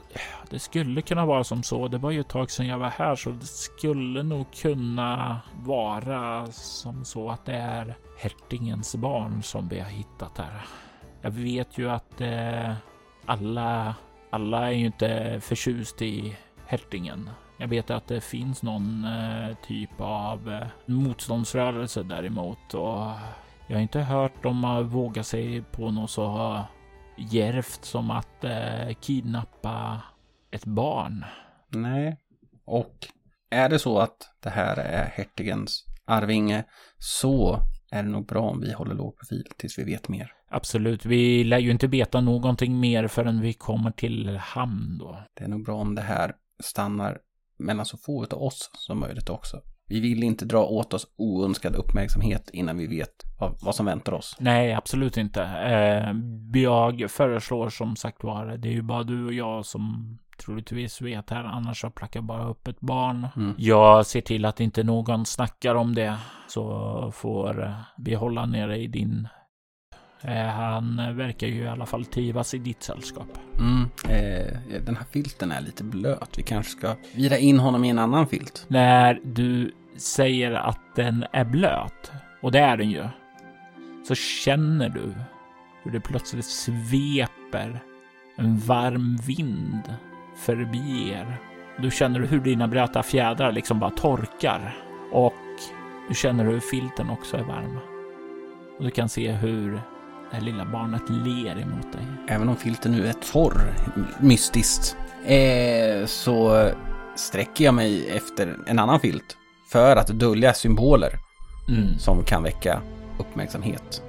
[0.54, 1.88] det skulle kunna vara som så.
[1.88, 6.46] Det var ju ett tag sedan jag var här så det skulle nog kunna vara
[6.52, 10.66] som så att det är hertigens barn som vi har hittat här.
[11.22, 12.74] Jag vet ju att eh,
[13.26, 13.96] alla,
[14.30, 17.30] alla är ju inte förtjust i hertigen.
[17.58, 23.08] Jag vet att det finns någon eh, typ av eh, motståndsrörelse däremot och
[23.68, 26.62] jag har inte hört dem våga sig på något så eh,
[27.18, 30.02] djärvt som att eh, kidnappa
[30.54, 31.26] ett barn.
[31.70, 32.18] Nej.
[32.66, 33.08] Och
[33.50, 36.64] är det så att det här är hertigens arvinge
[36.98, 37.60] så
[37.92, 40.32] är det nog bra om vi håller låg profil tills vi vet mer.
[40.50, 41.06] Absolut.
[41.06, 45.24] Vi lär ju inte veta någonting mer förrän vi kommer till hamn då.
[45.34, 47.18] Det är nog bra om det här stannar
[47.60, 49.62] mellan så få av oss som möjligt också.
[49.88, 54.14] Vi vill inte dra åt oss oönskad uppmärksamhet innan vi vet vad, vad som väntar
[54.14, 54.36] oss.
[54.40, 55.44] Nej, absolut inte.
[55.44, 56.14] Eh,
[56.62, 61.30] jag föreslår som sagt var, det är ju bara du och jag som troligtvis vet
[61.30, 61.84] här, annars
[62.16, 63.28] jag bara upp ett barn.
[63.36, 63.56] Mm.
[63.58, 66.18] Jag ser till att inte någon snackar om det,
[66.48, 69.28] så får vi hålla nere i din
[70.24, 73.28] Eh, han verkar ju i alla fall trivas i ditt sällskap.
[73.60, 76.38] Mm, eh, den här filten är lite blöt.
[76.38, 78.66] Vi kanske ska vira in honom i en annan filt.
[78.68, 83.08] När du säger att den är blöt, och det är den ju,
[84.08, 85.14] så känner du
[85.84, 87.84] hur det plötsligt sveper
[88.36, 89.82] en varm vind
[90.36, 91.38] förbi er.
[91.78, 94.76] Du känner hur dina blöta fjädrar liksom bara torkar
[95.12, 95.34] och
[96.10, 97.80] du känner hur filten också är varm.
[98.78, 102.06] Och du kan se hur det här lilla barnet ler emot dig.
[102.28, 103.74] Även om filten nu är torr,
[104.20, 106.70] mystiskt, eh, så
[107.16, 109.38] sträcker jag mig efter en annan filt
[109.72, 111.20] för att dölja symboler
[111.70, 112.00] mm.
[112.00, 112.82] som kan väcka
[113.20, 114.02] uppmärksamhet.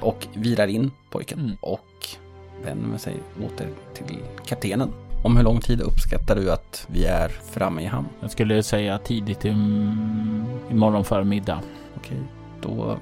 [0.00, 1.56] Och virar in pojken mm.
[1.60, 2.06] och
[2.64, 3.14] vänder sig
[3.46, 4.92] åter till kaptenen.
[5.24, 8.08] Om hur lång tid uppskattar du att vi är framme i hamn?
[8.20, 11.60] Jag skulle säga tidigt imorgon förmiddag.
[11.96, 12.18] Okej,
[12.60, 12.98] då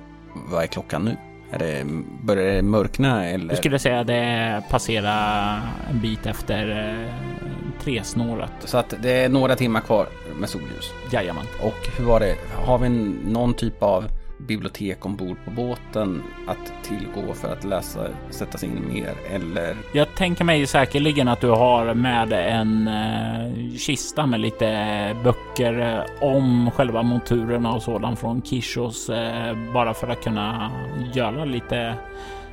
[0.50, 1.16] vad är klockan nu?
[1.50, 1.86] Är det,
[2.22, 3.48] börjar det mörkna eller?
[3.48, 8.52] Jag skulle säga det passerar en bit efter eh, tresnåret.
[8.64, 10.06] Så att det är några timmar kvar
[10.40, 10.92] med solljus?
[11.12, 11.46] Jajamän.
[11.62, 12.36] Och hur var det?
[12.54, 12.88] Har vi
[13.32, 14.04] någon typ av
[14.46, 19.76] bibliotek ombord på båten att tillgå för att läsa, sätta sig in mer eller?
[19.92, 26.28] Jag tänker mig säkerligen att du har med en eh, kista med lite böcker eh,
[26.28, 30.70] om själva monturerna och sådant från Kishos eh, bara för att kunna
[31.14, 31.94] göra lite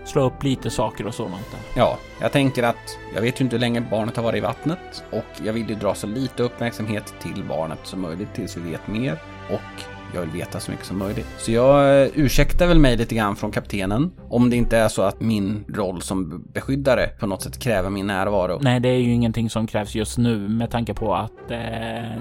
[0.08, 1.58] slå upp lite saker och sådant.
[1.76, 5.04] Ja, jag tänker att jag vet ju inte hur länge barnet har varit i vattnet
[5.12, 8.88] och jag vill ju dra så lite uppmärksamhet till barnet som möjligt tills vi vet
[8.88, 9.18] mer
[9.50, 11.28] och jag vill veta så mycket som möjligt.
[11.38, 14.12] Så jag eh, ursäktar väl mig lite grann från kaptenen.
[14.30, 18.08] Om det inte är så att min roll som beskyddare på något sätt kräver min
[18.08, 18.60] närvaro.
[18.62, 21.58] Nej, det är ju ingenting som krävs just nu med tanke på att eh,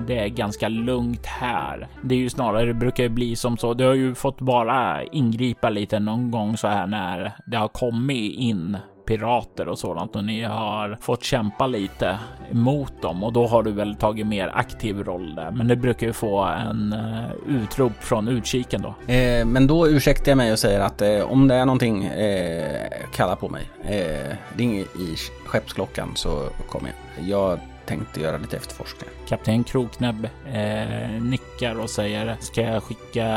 [0.07, 1.88] det är ganska lugnt här.
[2.03, 3.75] Det är ju snarare, det brukar ju bli som så.
[3.75, 8.35] Du har ju fått bara ingripa lite någon gång så här när det har kommit
[8.35, 12.19] in pirater och sådant och ni har fått kämpa lite
[12.51, 15.51] emot dem och då har du väl tagit mer aktiv roll där.
[15.51, 19.12] Men det brukar ju få en eh, utrop från utkiken då.
[19.12, 22.87] Eh, men då ursäktar jag mig och säger att eh, om det är någonting, eh,
[23.14, 23.71] kalla på mig.
[23.85, 25.16] Eh, ring i
[25.47, 27.29] skeppsklockan så kommer jag.
[27.29, 29.14] Jag tänkte göra lite efterforskningar.
[29.29, 33.29] Kapten Kroknäbb eh, nickar och säger Ska jag skicka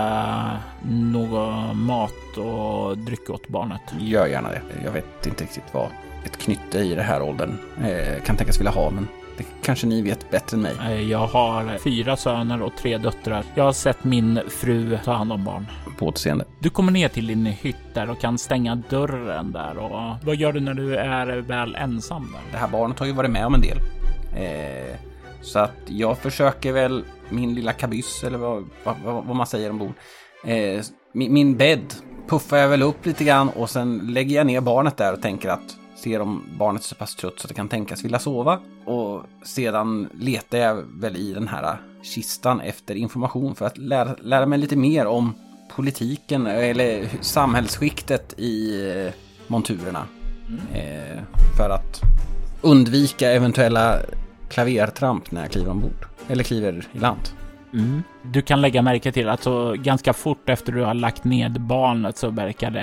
[0.90, 3.82] något mat och dryck åt barnet?
[4.00, 4.62] Gör gärna det.
[4.84, 5.88] Jag vet inte riktigt vad
[6.26, 9.08] ett knytte i det här åldern eh, kan tänkas vilja ha, men
[9.38, 10.76] det kanske ni vet bättre än mig.
[10.82, 13.44] Eh, Jag har fyra söner och tre döttrar.
[13.56, 15.66] Jag har sett min fru ta hand om barn.
[15.98, 16.46] På återseende.
[16.60, 19.78] Du kommer ner till din hytt där och kan stänga dörren där.
[19.78, 22.52] Och vad gör du när du är väl ensam där?
[22.52, 23.78] Det här barnet har ju varit med om en del.
[24.36, 24.96] Eh,
[25.42, 29.94] så att jag försöker väl min lilla kabyss eller vad, vad, vad man säger ombord.
[30.46, 30.82] Eh,
[31.14, 31.94] min, min bädd
[32.28, 35.50] puffar jag väl upp lite grann och sen lägger jag ner barnet där och tänker
[35.50, 38.60] att ser om barnet är så pass trött så att det kan tänkas vilja sova.
[38.86, 44.46] Och sedan letar jag väl i den här kistan efter information för att lära, lära
[44.46, 45.34] mig lite mer om
[45.76, 49.14] politiken eller samhällsskiktet i eh,
[49.48, 50.06] monturerna.
[50.74, 51.24] Eh,
[51.58, 52.02] för att
[52.62, 54.00] undvika eventuella
[54.50, 56.06] klavertramp när jag kliver ombord.
[56.28, 57.30] Eller kliver i land.
[57.74, 58.04] Mm.
[58.22, 62.18] Du kan lägga märke till att så ganska fort efter du har lagt ned barnet
[62.18, 62.82] så verkar det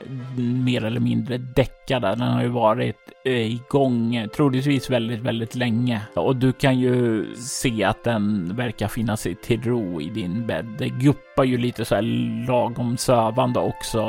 [0.00, 2.08] eh, mer eller mindre däckade.
[2.08, 6.00] Den har ju varit eh, igång eh, troligtvis väldigt, väldigt länge.
[6.14, 10.66] Och du kan ju se att den verkar finna sig till ro i din bädd.
[10.78, 12.02] Det guppar ju lite så här
[12.46, 14.06] lagom sövande också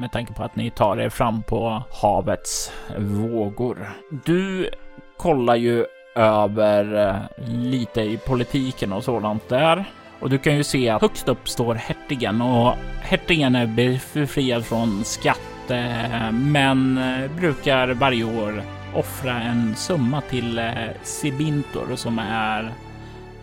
[0.00, 3.90] med tanke på att ni tar er fram på havets vågor.
[4.24, 4.70] Du
[5.16, 5.86] kollar ju
[6.20, 9.84] över eh, lite i politiken och sådant där.
[10.20, 15.04] Och du kan ju se att högst upp står hertigen och hertigen är befriad från
[15.04, 18.62] skatt eh, men eh, brukar varje år
[18.94, 20.70] offra en summa till
[21.02, 22.72] Sibintor som är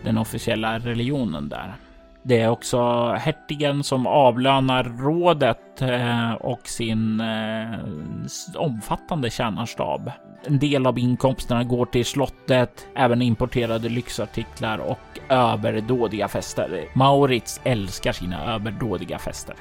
[0.04, 1.74] den officiella religionen där.
[2.22, 5.82] Det är också hertigen som avlönar rådet
[6.40, 7.22] och sin
[8.56, 10.10] omfattande tjänarstab.
[10.44, 16.84] En del av inkomsterna går till slottet, även importerade lyxartiklar och överdådiga fester.
[16.94, 19.54] Maurits älskar sina överdådiga fester.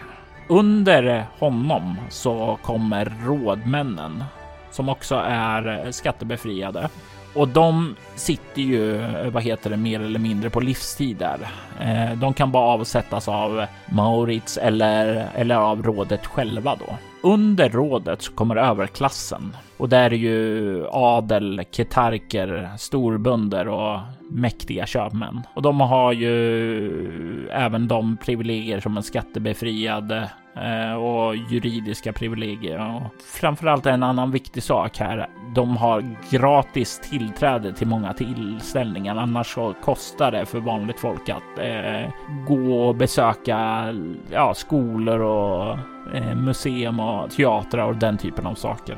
[0.50, 4.24] Under honom så kommer rådmännen
[4.72, 6.90] som också är skattebefriade.
[7.34, 11.40] Och de sitter ju, eh, vad heter det, mer eller mindre på livstid där.
[11.80, 16.96] Eh, de kan bara avsättas av Maurits eller, eller av rådet själva då.
[17.22, 24.00] Under rådet så kommer överklassen och där är ju adel, ketarker, storbönder och
[24.32, 25.42] mäktiga köpmän.
[25.54, 30.28] Och de har ju även de privilegier som en skattebefriad
[30.64, 32.96] Eh, och juridiska privilegier.
[32.96, 35.28] Och framförallt en annan viktig sak här.
[35.56, 39.16] De har gratis tillträde till många tillställningar.
[39.16, 42.10] Annars så kostar det för vanligt folk att eh,
[42.48, 43.86] gå och besöka
[44.32, 45.78] ja, skolor och
[46.16, 48.98] eh, museum och teatrar och den typen av saker.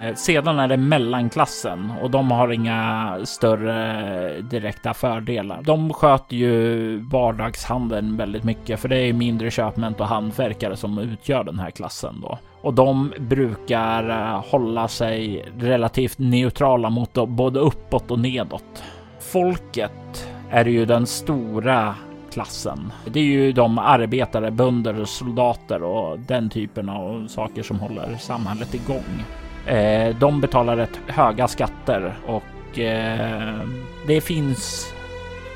[0.00, 5.62] Eh, sedan är det mellanklassen och de har inga större direkta fördelar.
[5.62, 11.44] De sköter ju vardagshandeln väldigt mycket för det är mindre köpmän och hantverkare som utgör
[11.44, 12.38] den här klassen då.
[12.60, 18.82] Och de brukar eh, hålla sig relativt neutrala mot både uppåt och nedåt.
[19.18, 21.94] Folket är ju den stora
[22.32, 22.92] klassen.
[23.04, 28.74] Det är ju de arbetare, bönder, soldater och den typen av saker som håller samhället
[28.74, 29.24] igång.
[29.66, 33.60] Eh, de betalar rätt höga skatter och eh,
[34.06, 34.92] det finns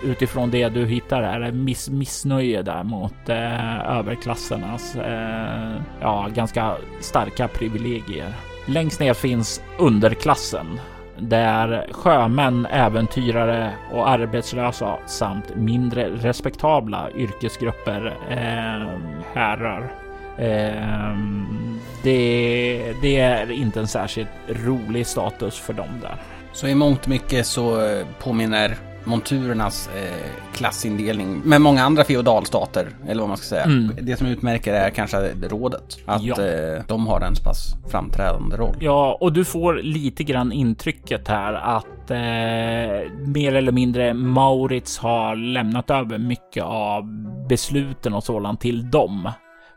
[0.05, 7.49] utifrån det du hittar här miss missnöje där mot eh, överklassernas eh, ja, ganska starka
[7.49, 8.35] privilegier.
[8.67, 10.81] Längst ner finns underklassen
[11.19, 18.89] där sjömän, äventyrare och arbetslösa samt mindre respektabla yrkesgrupper eh,
[19.35, 19.93] härrör.
[20.39, 21.17] Eh,
[22.05, 26.15] det, det är inte en särskilt rolig status för dem där.
[26.53, 33.21] Så i mångt mycket så eh, påminner monturernas eh, klassindelning med många andra feodalstater, eller
[33.21, 33.63] vad man ska säga.
[33.65, 33.91] Mm.
[34.01, 35.17] Det som utmärker är kanske
[35.49, 35.99] rådet.
[36.07, 36.35] Att Ja.
[36.43, 38.77] eh, de har en så pass framträdande roll.
[38.81, 45.37] Ja, och du får lite grann intrycket här att eh, mer eller mindre Maurits har
[45.37, 47.05] lämnat över mycket av
[47.49, 49.31] besluten och sådant till dem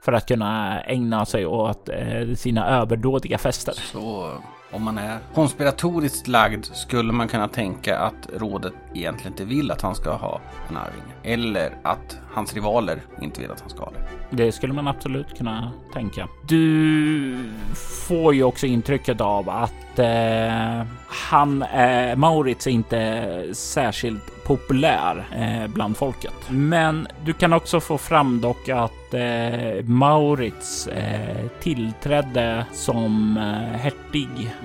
[0.07, 3.73] för att kunna ägna sig åt eh, sina överdådiga fester.
[3.91, 4.31] Så
[4.71, 9.81] om man är konspiratoriskt lagd skulle man kunna tänka att rådet egentligen inte vill att
[9.81, 11.13] han ska ha en arvinge.
[11.23, 14.35] Eller att hans rivaler inte vill att han ska ha det.
[14.43, 16.27] Det skulle man absolut kunna tänka.
[16.47, 17.37] Du
[17.75, 25.67] får ju också intrycket av att eh, han, eh, Maurits är inte särskilt populär eh,
[25.73, 26.33] bland folket.
[26.49, 34.55] Men du kan också få fram dock att eh, Maurits eh, tillträdde som eh, hertig.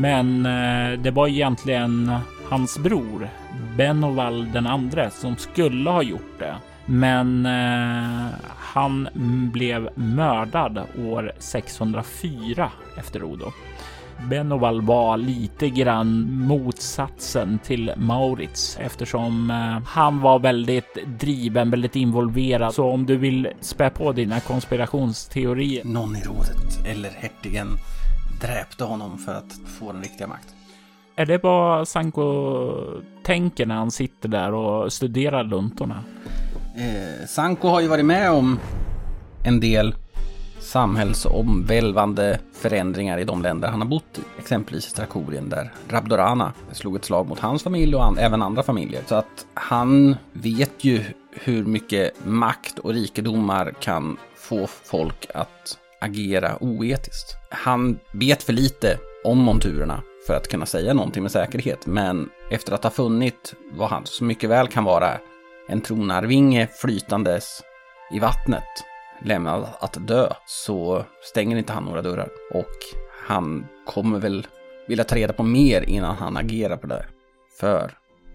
[0.00, 2.12] Men eh, det var egentligen
[2.48, 3.28] hans bror
[3.76, 6.54] Benoval den andre som skulle ha gjort det.
[6.86, 9.08] Men eh, han
[9.52, 13.52] blev mördad år 604 efter Odo.
[14.30, 22.74] Benoval var lite grann motsatsen till Maurits eftersom eh, han var väldigt driven, väldigt involverad.
[22.74, 25.84] Så om du vill spä på dina konspirationsteorier.
[25.84, 27.68] Någon i rådet eller hertigen
[28.40, 30.52] dräpte honom för att få den riktiga makten.
[31.16, 32.22] Är det vad Sanko
[33.22, 36.04] tänker när han sitter där och studerar luntorna?
[36.76, 38.60] Eh, Sanko har ju varit med om
[39.44, 39.94] en del
[40.58, 44.20] samhällsomvälvande förändringar i de länder han har bott i.
[44.38, 48.62] Exempelvis i Trakorien där Rabdorana slog ett slag mot hans familj och an även andra
[48.62, 49.02] familjer.
[49.06, 56.62] Så att han vet ju hur mycket makt och rikedomar kan få folk att agera
[56.62, 57.36] oetiskt.
[57.50, 62.72] Han vet för lite om monturerna för att kunna säga någonting med säkerhet, men efter
[62.72, 65.18] att ha funnit vad han så mycket väl kan vara
[65.68, 67.62] en tronarvinge flytandes
[68.12, 68.84] i vattnet
[69.22, 72.28] lämnad att dö så stänger inte han några dörrar.
[72.52, 72.76] Och
[73.26, 74.46] han kommer väl
[74.88, 77.06] vilja ta reda på mer innan han agerar på det.
[77.60, 77.92] För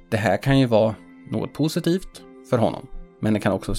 [0.10, 0.96] det här kan ju vara
[1.32, 2.88] något positivt för honom.
[3.20, 3.74] Men det kan också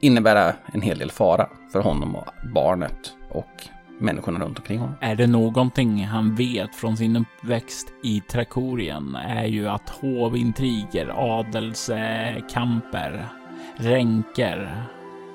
[0.00, 3.68] innebära en hel del fara för honom och barnet och
[3.98, 4.94] människorna runt omkring honom.
[5.00, 13.28] Är det någonting han vet från sin uppväxt i Trakorien är ju att hovintriger, adelskamper,
[13.76, 14.84] ränker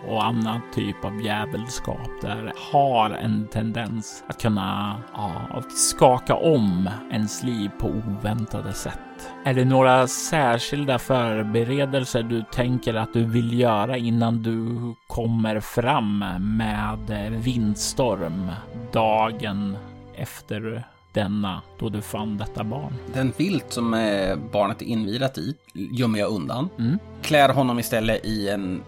[0.07, 7.43] och annan typ av djävulskap där har en tendens att kunna ja, skaka om ens
[7.43, 9.08] liv på oväntade sätt.
[9.43, 16.19] Är det några särskilda förberedelser du tänker att du vill göra innan du kommer fram
[16.57, 18.51] med vindstorm
[18.91, 19.77] dagen
[20.15, 22.93] efter denna då du fann detta barn?
[23.13, 26.69] Den filt som eh, barnet är invilat i gömmer jag undan.
[26.79, 26.99] Mm.
[27.21, 28.81] Klär honom istället i en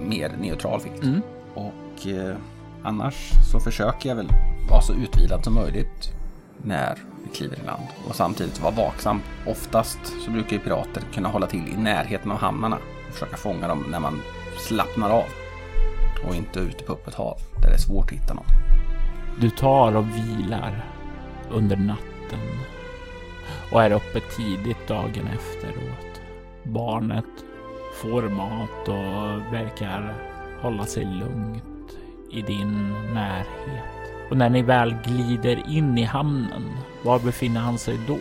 [0.00, 1.02] mer neutral filt.
[1.02, 1.22] Mm.
[1.54, 2.36] Och eh,
[2.82, 4.28] annars så försöker jag väl
[4.70, 6.12] vara så utvilad som möjligt
[6.62, 6.98] när
[7.34, 9.20] kliver i land och samtidigt vara vaksam.
[9.46, 13.68] Oftast så brukar ju pirater kunna hålla till i närheten av hamnarna och försöka fånga
[13.68, 14.20] dem när man
[14.58, 15.24] slappnar av
[16.28, 18.46] och inte ute på öppet hav där det är svårt att hitta någon.
[19.40, 20.86] Du tar och vilar
[21.50, 22.40] under natten
[23.72, 26.20] och är uppe tidigt dagen efteråt.
[26.62, 27.24] Barnet
[27.94, 30.14] får mat och verkar
[30.60, 31.64] hålla sig lugnt
[32.30, 34.01] i din närhet.
[34.32, 36.70] Och när ni väl glider in i hamnen,
[37.02, 38.18] var befinner han sig då?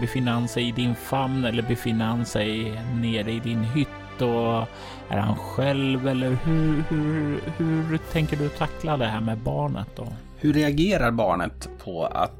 [0.00, 4.22] Befinner han sig i din famn eller befinner han sig nere i din hytt?
[4.22, 4.68] Och
[5.08, 10.06] är han själv eller hur, hur, hur tänker du tackla det här med barnet då?
[10.36, 12.32] Hur reagerar barnet på att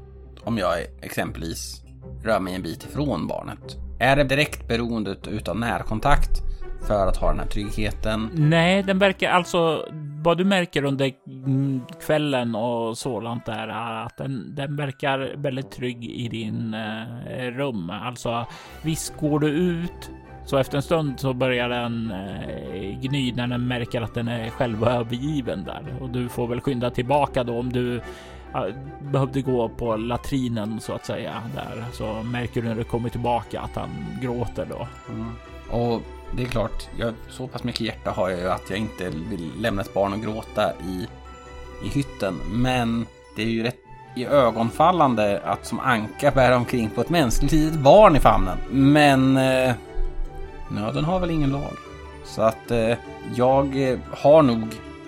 [0.43, 1.81] om jag exempelvis
[2.23, 3.77] rör mig en bit ifrån barnet?
[3.99, 6.50] Är det direkt beroende utav närkontakt
[6.87, 8.29] för att ha den här tryggheten?
[8.33, 9.85] Nej, den verkar alltså
[10.23, 11.11] vad du märker under
[12.05, 17.89] kvällen och sådant där är att den, den verkar väldigt trygg i din eh, rum.
[17.89, 18.45] Alltså
[18.81, 20.11] visst går du ut
[20.45, 24.49] så efter en stund så börjar den eh, gny när den märker att den är
[24.49, 28.65] själv övergiven där och du får väl skynda tillbaka då om du eh,
[29.01, 33.61] behövde gå på latrinen så att säga där så märker du när du kommer tillbaka
[33.61, 33.89] att han
[34.21, 34.87] gråter då.
[35.09, 35.31] Mm.
[35.69, 36.01] Och
[36.35, 39.51] det är klart, jag, så pass mycket hjärta har jag ju att jag inte vill
[39.59, 41.07] lämna ett barn och gråta i,
[41.85, 42.39] i hytten.
[42.51, 43.05] Men
[43.35, 43.79] det är ju rätt
[44.15, 48.57] i ögonfallande att som anka bära omkring på ett mänskligt litet barn i famnen.
[48.71, 49.73] Men eh,
[50.69, 51.73] nöden har väl ingen lag.
[52.25, 52.97] Så att eh,
[53.35, 54.63] jag eh, har nog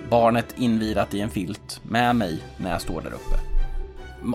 [0.10, 3.36] barnet invirat i en filt med mig när jag står där uppe.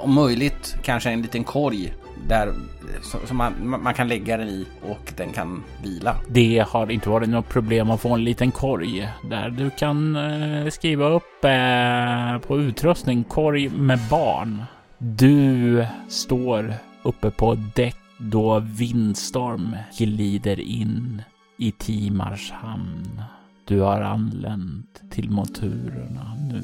[0.02, 1.94] Om möjligt kanske en liten korg
[2.26, 2.54] där
[3.02, 6.16] som man, man kan lägga den i och den kan vila.
[6.28, 10.68] Det har inte varit något problem att få en liten korg där du kan eh,
[10.70, 14.64] skriva upp eh, på utrustning korg med barn.
[14.98, 21.22] Du står uppe på däck då vindstorm glider in
[21.58, 23.22] i Timars hamn.
[23.64, 26.62] Du har anlänt till motorerna nu.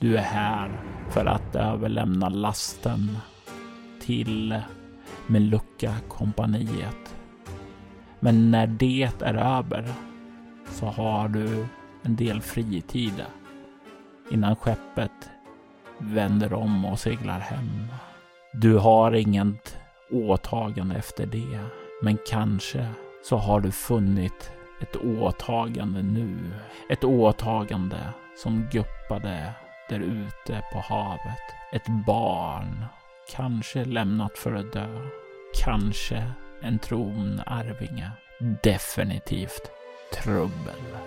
[0.00, 0.80] Du är här
[1.10, 3.16] för att överlämna lasten
[4.00, 4.60] till
[5.26, 7.16] med lucka kompaniet.
[8.20, 9.92] Men när det är över
[10.68, 11.66] så har du
[12.02, 13.24] en del fritid
[14.30, 15.30] innan skeppet
[15.98, 17.86] vänder om och seglar hem.
[18.52, 19.78] Du har inget
[20.10, 21.60] åtagande efter det,
[22.02, 22.88] men kanske
[23.24, 26.36] så har du funnit ett åtagande nu.
[26.88, 27.98] Ett åtagande
[28.42, 29.52] som guppade
[29.88, 31.42] där ute på havet.
[31.72, 32.84] Ett barn
[33.30, 35.00] Kanske lämnat för att dö.
[35.64, 38.10] Kanske en tronarvinge.
[38.62, 39.70] Definitivt
[40.12, 40.98] trubbel.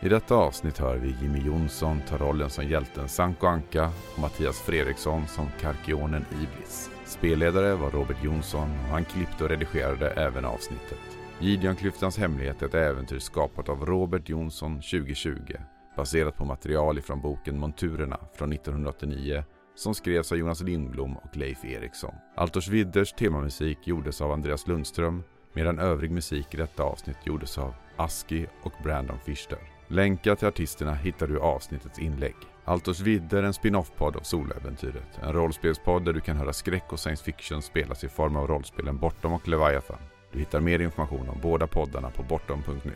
[0.00, 4.60] I detta avsnitt hör vi Jimmy Jonsson ta rollen som hjälten Sanko Anka och Mattias
[4.60, 6.90] Fredriksson som Karkionen Iblis.
[7.04, 11.18] Spelledare var Robert Jonsson och han klippte och redigerade även avsnittet.
[11.40, 15.56] Gideonklyftans hemlighet är ett äventyr skapat av Robert Jonsson 2020
[15.96, 19.44] baserat på material ifrån boken Monturerna från 1989
[19.74, 22.14] som skrevs av Jonas Lindblom och Leif Eriksson.
[22.36, 27.74] Altors Widders temamusik gjordes av Andreas Lundström medan övrig musik i detta avsnitt gjordes av
[27.96, 29.58] Aski och Brandon Fischer.
[29.88, 32.34] Länkar till artisterna hittar du i avsnittets inlägg.
[32.64, 35.18] Altors Vidder är en spin-off-podd av Soläventyret.
[35.22, 38.98] En rollspelspodd där du kan höra skräck och science fiction spelas i form av rollspelen
[38.98, 39.98] Bortom och Leviathan.
[40.32, 42.92] Du hittar mer information om båda poddarna på bortom.nu.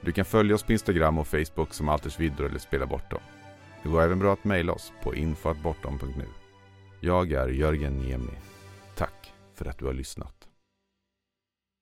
[0.00, 3.20] Du kan följa oss på Instagram och Facebook som Alters Vidder eller Spela Bortom.
[3.82, 6.24] Det går även bra att mejla oss på infoatbortom.nu.
[7.00, 8.32] Jag är Jörgen Niemi.
[8.96, 10.37] Tack för att du har lyssnat.